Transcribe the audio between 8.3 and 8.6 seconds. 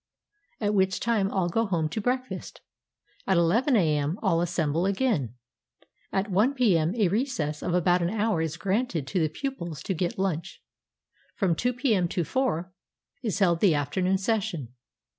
is